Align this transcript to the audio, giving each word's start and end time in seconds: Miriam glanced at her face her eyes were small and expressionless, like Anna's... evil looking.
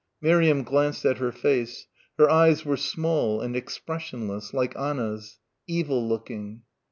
Miriam 0.19 0.63
glanced 0.63 1.05
at 1.05 1.19
her 1.19 1.31
face 1.31 1.85
her 2.17 2.27
eyes 2.27 2.65
were 2.65 2.75
small 2.75 3.39
and 3.39 3.55
expressionless, 3.55 4.51
like 4.51 4.75
Anna's... 4.75 5.37
evil 5.67 6.09
looking. 6.09 6.63